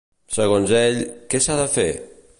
Segons 0.37 0.73
ell, 0.79 0.97
què 1.35 1.43
s'ha 1.47 1.59
de 1.63 1.71
fer? 1.79 1.89